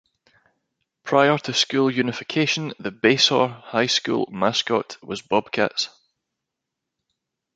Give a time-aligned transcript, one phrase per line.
[1.03, 5.89] Prior to school unification, the Basehor High School mascot was Bobcats.